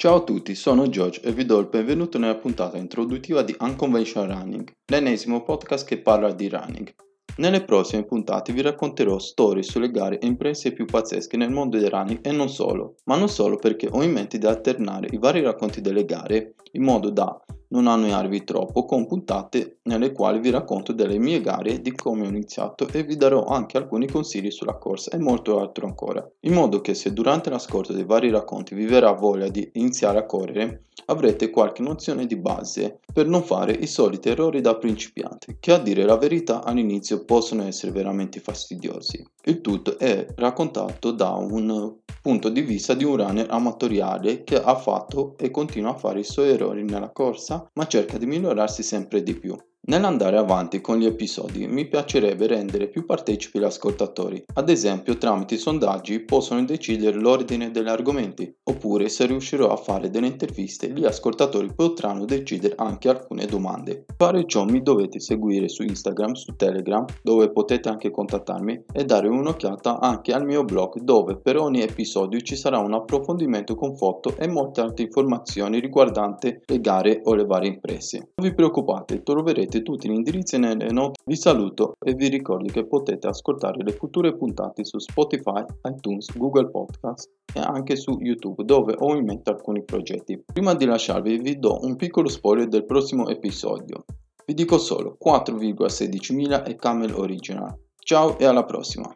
[0.00, 4.30] Ciao a tutti, sono George e vi do il benvenuto nella puntata introduttiva di Unconventional
[4.30, 6.90] Running, l'ennesimo podcast che parla di running.
[7.36, 11.90] Nelle prossime puntate vi racconterò storie sulle gare e imprese più pazzesche nel mondo del
[11.90, 15.42] running e non solo, ma non solo perché ho in mente di alternare i vari
[15.42, 17.38] racconti delle gare in modo da
[17.70, 22.28] non annoiarvi troppo con puntate nelle quali vi racconto delle mie gare, di come ho
[22.28, 26.80] iniziato e vi darò anche alcuni consigli sulla corsa e molto altro ancora, in modo
[26.80, 31.50] che se durante l'ascolto dei vari racconti vi verrà voglia di iniziare a correre, avrete
[31.50, 36.04] qualche nozione di base per non fare i soliti errori da principiante, che a dire
[36.04, 39.24] la verità all'inizio possono essere veramente fastidiosi.
[39.44, 44.76] Il tutto è raccontato da un punto di vista di un runner amatoriale che ha
[44.76, 49.22] fatto e continua a fare i suoi errori nella corsa, ma cerca di migliorarsi sempre
[49.22, 49.56] di più.
[49.90, 55.56] Nell'andare avanti con gli episodi mi piacerebbe rendere più partecipi gli ascoltatori, ad esempio tramite
[55.56, 61.74] sondaggi possono decidere l'ordine degli argomenti, oppure se riuscirò a fare delle interviste gli ascoltatori
[61.74, 64.04] potranno decidere anche alcune domande.
[64.06, 69.04] Per fare ciò mi dovete seguire su Instagram, su Telegram, dove potete anche contattarmi e
[69.04, 73.96] dare un'occhiata anche al mio blog dove per ogni episodio ci sarà un approfondimento con
[73.96, 78.30] foto e molte altre informazioni riguardanti le gare o le varie imprese.
[78.36, 81.20] Non vi preoccupate, troverete Tutti gli indirizzi nelle note.
[81.24, 86.70] Vi saluto e vi ricordo che potete ascoltare le future puntate su Spotify, iTunes, Google
[86.70, 90.42] Podcast e anche su YouTube dove ho in mente alcuni progetti.
[90.44, 94.04] Prima di lasciarvi vi do un piccolo spoiler del prossimo episodio.
[94.44, 97.74] Vi dico solo 4,16.000 e Camel Original.
[97.98, 99.14] Ciao e alla prossima!